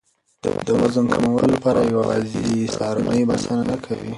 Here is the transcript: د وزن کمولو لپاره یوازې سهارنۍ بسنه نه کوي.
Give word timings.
د 0.67 0.67
وزن 0.81 1.05
کمولو 1.13 1.47
لپاره 1.55 1.79
یوازې 1.81 2.43
سهارنۍ 2.75 3.21
بسنه 3.29 3.63
نه 3.69 3.77
کوي. 3.85 4.09